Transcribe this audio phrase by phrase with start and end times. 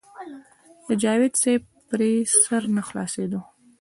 [0.87, 2.11] د جاوېد صېب پرې
[2.43, 3.39] سر نۀ خلاصېدۀ-